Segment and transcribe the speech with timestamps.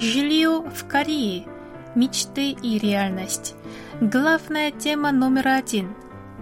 [0.00, 1.44] Жилье в Корее.
[1.96, 3.56] Мечты и реальность.
[4.00, 5.94] Главная тема номер один.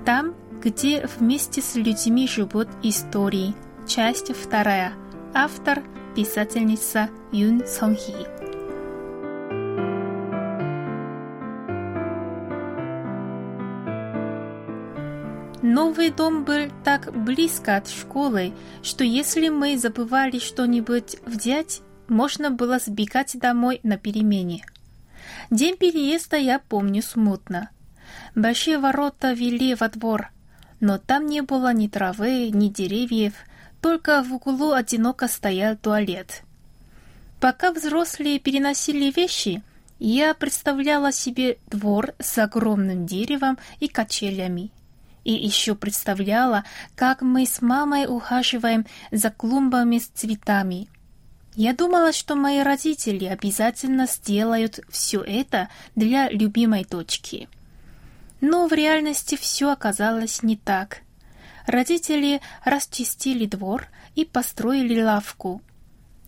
[0.04, 3.54] Там, где вместе с людьми живут истории.
[3.86, 4.92] Часть вторая.
[5.32, 5.82] Автор–
[6.14, 8.45] писательница Юн Сонхи.
[15.62, 22.78] Новый дом был так близко от школы, что если мы забывали что-нибудь взять, можно было
[22.78, 24.64] сбегать домой на перемене.
[25.50, 27.70] День переезда я помню смутно.
[28.34, 30.28] Большие ворота вели во двор,
[30.80, 33.32] но там не было ни травы, ни деревьев,
[33.80, 36.42] только в углу одиноко стоял туалет.
[37.40, 39.62] Пока взрослые переносили вещи,
[39.98, 44.70] я представляла себе двор с огромным деревом и качелями.
[45.26, 46.62] И еще представляла,
[46.94, 50.88] как мы с мамой ухаживаем за клумбами с цветами–
[51.56, 57.48] я думала, что мои родители обязательно сделают все это для любимой дочки.
[58.42, 60.98] Но в реальности все оказалось не так.
[61.66, 65.62] Родители расчистили двор и построили лавку.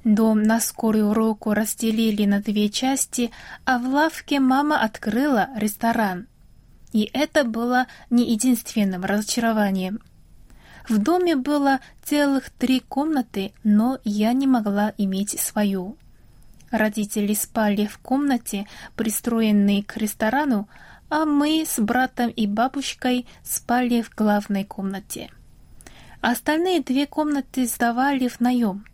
[0.02, 3.30] Дом на скорую руку разделили на две части,
[3.66, 6.26] а в лавке мама открыла ресторан.
[6.92, 10.00] И это было не единственным разочарованием.
[10.88, 15.96] В доме было целых три комнаты, но я не могла иметь свою.
[16.70, 18.66] Родители спали в комнате,
[18.96, 20.68] пристроенной к ресторану,
[21.10, 25.30] а мы с братом и бабушкой спали в главной комнате.
[26.20, 28.84] Остальные две комнаты сдавали в наем.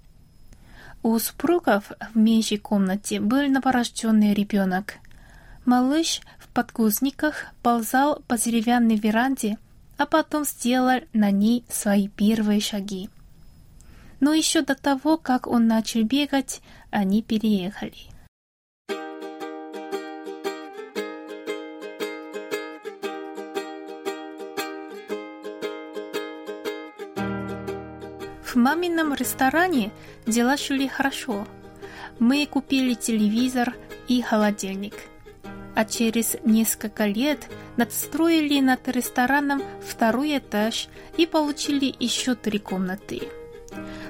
[1.03, 4.95] У супругов в меньшей комнате был новорожденный ребенок.
[5.65, 6.21] Малыш
[6.55, 9.59] в подгузниках ползал по деревянной веранде,
[9.99, 13.11] а потом сделал на ней свои первые шаги.
[14.21, 16.63] Но еще до того, как он начал бегать,
[16.93, 17.97] они переехали.
[28.45, 29.91] В мамином ресторане
[30.25, 31.49] дела шли хорошо.
[32.21, 33.75] Мы купили телевизор
[34.07, 34.95] и холодильник–
[35.75, 43.23] а через несколько лет надстроили над рестораном второй этаж и получили еще три комнаты.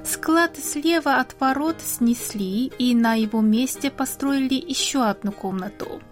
[0.05, 6.03] Склад слева от ворот снесли и на его месте построили еще одну комнату.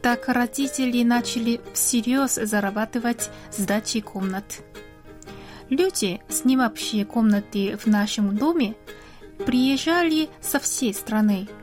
[0.00, 4.62] Так родители начали всерьез зарабатывать сдачей комнат.
[5.68, 8.74] Люди, снимавшие комнаты в нашем доме,
[9.44, 11.46] приезжали со всей страны–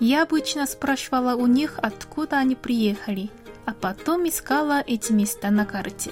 [0.00, 3.30] я обычно спрашивала у них, откуда они приехали,
[3.64, 6.10] а потом искала эти места на карте.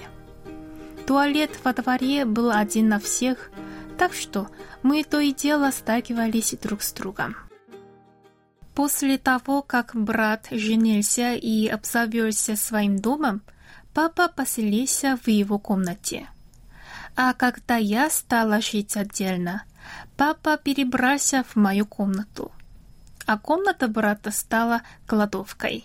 [1.07, 3.51] Туалет во дворе был один на всех,
[3.99, 4.49] так что
[4.83, 7.37] мы то и дело сталкивались друг с другом.
[8.75, 13.43] После того, как брат женился и обзавелся своим домом,
[13.93, 16.29] папа поселился в его комнате.
[17.15, 19.65] А когда я стала жить отдельно,
[20.17, 22.51] папа перебрался в мою комнату
[23.27, 25.85] а комната брата стала кладовкой.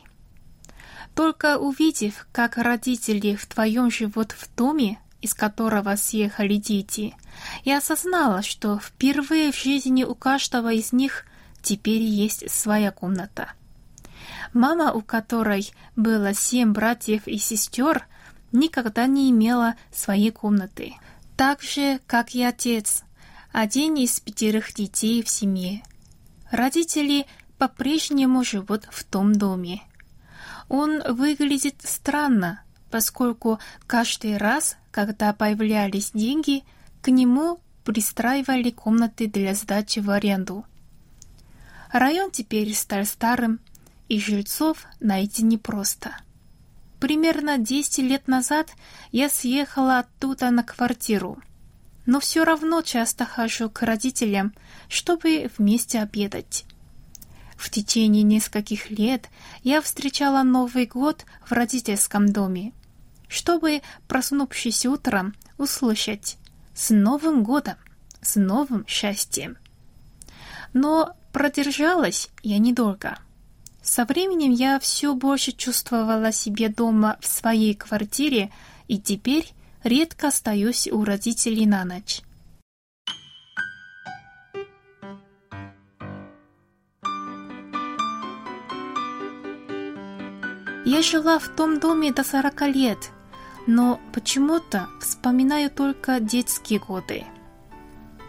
[1.15, 7.15] Только увидев, как родители вдвоем живут в доме, из которого съехали дети,
[7.63, 11.25] я осознала, что впервые в жизни у каждого из них
[11.61, 13.53] теперь есть своя комната.
[14.53, 18.05] Мама, у которой было семь братьев и сестер,
[18.51, 20.93] никогда не имела своей комнаты.
[21.35, 23.03] Так же, как и отец,
[23.51, 25.83] один из пятерых детей в семье–
[26.51, 27.25] Родители
[27.57, 29.81] по-прежнему живут в том доме.
[30.69, 32.61] Он выглядит странно,
[32.91, 36.63] поскольку каждый раз, когда появлялись деньги,
[37.01, 40.65] к нему пристраивали комнаты для сдачи в аренду.
[41.91, 43.59] Район теперь стал старым,
[44.09, 46.15] и жильцов найти непросто.
[46.99, 48.69] Примерно 10 лет назад
[49.11, 51.37] я съехала оттуда на квартиру
[52.07, 54.53] но все равно часто хожу к родителям,
[54.87, 56.65] чтобы вместе обедать.
[57.57, 59.29] В течение нескольких лет
[59.63, 62.71] я встречала Новый год в родительском доме,
[63.27, 66.37] чтобы, проснувшись утром, услышать
[66.75, 67.75] «С Новым годом!
[68.21, 69.57] С новым счастьем!».
[70.73, 73.17] Но продержалась я недолго.
[73.81, 78.51] Со временем я все больше чувствовала себя дома в своей квартире
[78.87, 79.51] и теперь
[79.83, 82.21] редко остаюсь у родителей на ночь.
[90.87, 93.11] Я жила в том доме до 40 лет,
[93.67, 97.25] но почему-то вспоминаю только детские годы.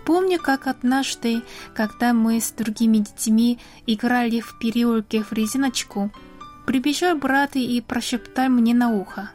[0.04, 6.10] Помню, как однажды, когда мы с другими детьми играли в переулке в резиночку,
[6.66, 9.30] прибежал брат и прошептал мне на ухо.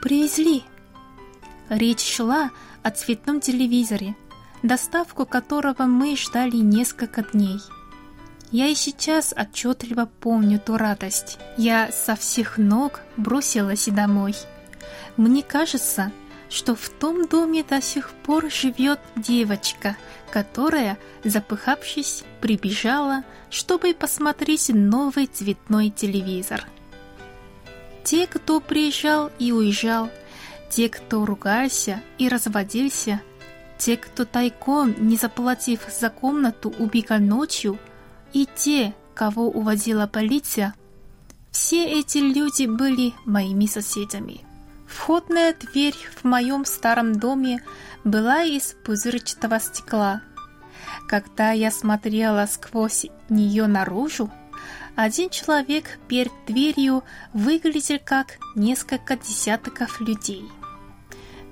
[0.00, 0.62] «Привезли!»
[1.68, 2.52] Речь шла
[2.82, 4.16] о цветном телевизоре,
[4.62, 7.60] доставку которого мы ждали несколько дней–
[8.52, 11.38] я и сейчас отчетливо помню ту радость.
[11.56, 14.34] Я со всех ног бросилась домой.
[15.16, 16.12] Мне кажется,
[16.50, 19.96] что в том доме до сих пор живет девочка,
[20.30, 26.66] которая, запыхавшись, прибежала, чтобы посмотреть новый цветной телевизор.
[28.04, 30.10] Те, кто приезжал и уезжал,
[30.68, 33.22] те, кто ругался и разводился,
[33.78, 37.78] те, кто тайком, не заплатив за комнату, убегал ночью–
[38.32, 40.74] и те, кого увозила полиция,
[41.50, 44.40] все эти люди были моими соседями.
[44.86, 47.62] Входная дверь в моем старом доме
[48.04, 50.22] была из пузырчатого стекла.
[51.08, 54.30] Когда я смотрела сквозь нее наружу,
[54.96, 60.44] один человек перед дверью выглядел как несколько десятков людей.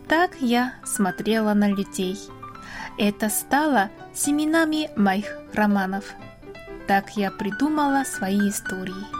[0.09, 2.19] Так я смотрела на людей.
[2.99, 6.05] Это стало семенами моих романов–
[6.91, 9.20] так я придумала свои истории.